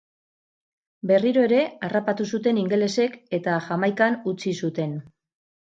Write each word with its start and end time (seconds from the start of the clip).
Berriro 1.11 1.43
ere 1.49 1.59
harrapatu 1.89 2.27
zuten 2.33 2.63
ingelesek 2.63 3.21
eta 3.41 3.61
Jamaikan 3.69 4.21
utzi 4.35 4.61
zuten. 4.65 5.03